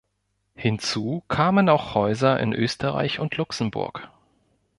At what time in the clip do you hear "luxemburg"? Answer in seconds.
3.37-4.09